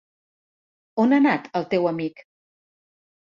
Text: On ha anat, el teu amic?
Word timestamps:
On 1.03 1.13
ha 1.13 1.19
anat, 1.23 1.51
el 1.59 1.67
teu 1.73 1.85
amic? 1.91 2.23